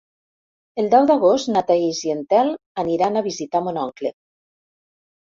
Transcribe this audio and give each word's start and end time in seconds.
El 0.83 0.89
deu 0.93 1.05
d'agost 1.11 1.51
na 1.57 1.63
Thaís 1.69 2.01
i 2.09 2.15
en 2.15 2.25
Telm 2.33 2.59
aniran 2.87 3.23
a 3.23 3.27
visitar 3.31 3.65
mon 3.71 3.83
oncle. 3.87 4.17